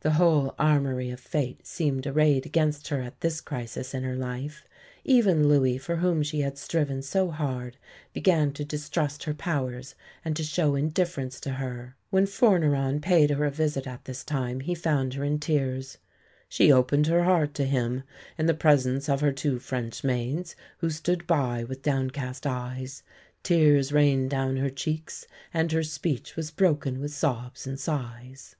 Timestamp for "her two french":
19.22-20.04